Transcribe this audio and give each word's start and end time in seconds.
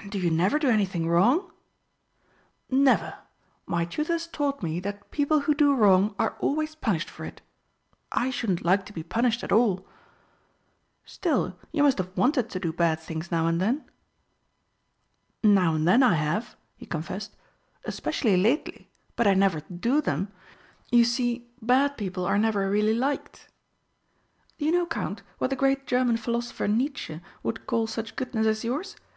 "And 0.00 0.08
do 0.08 0.20
you 0.20 0.30
never 0.30 0.60
do 0.60 0.68
anything 0.70 1.08
wrong?" 1.08 1.50
"Never. 2.70 3.18
My 3.66 3.84
tutors 3.84 4.28
taught 4.28 4.62
me 4.62 4.78
that 4.78 5.10
people 5.10 5.40
who 5.40 5.52
do 5.52 5.74
wrong 5.74 6.14
are 6.16 6.36
always 6.38 6.76
punished 6.76 7.10
for 7.10 7.24
it. 7.24 7.42
I 8.12 8.30
shouldn't 8.30 8.64
like 8.64 8.86
to 8.86 8.92
be 8.92 9.02
punished 9.02 9.42
at 9.42 9.50
all." 9.50 9.84
"Still, 11.04 11.58
you 11.72 11.82
must 11.82 11.98
have 11.98 12.16
wanted 12.16 12.50
to 12.50 12.60
do 12.60 12.72
bad 12.72 13.00
things 13.00 13.32
now 13.32 13.48
and 13.48 13.60
then." 13.60 13.84
"Now 15.42 15.74
and 15.74 15.88
then 15.88 16.04
I 16.04 16.14
have," 16.14 16.56
he 16.76 16.86
confessed. 16.86 17.34
"Especially 17.84 18.36
lately. 18.36 18.88
But 19.16 19.26
I 19.26 19.34
never 19.34 19.60
do 19.62 20.00
them. 20.00 20.30
You 20.92 21.04
see, 21.04 21.48
bad 21.60 21.96
people 21.96 22.24
are 22.24 22.38
never 22.38 22.70
really 22.70 22.94
liked." 22.94 23.48
"Do 24.56 24.66
you 24.66 24.70
know, 24.70 24.86
Count, 24.86 25.22
what 25.38 25.50
the 25.50 25.56
great 25.56 25.84
German 25.84 26.16
philosopher 26.16 26.68
Nietzsche 26.68 27.20
would 27.42 27.66
call 27.66 27.88
such 27.88 28.14
goodness 28.14 28.46
as 28.46 28.62
yours? 28.62 28.94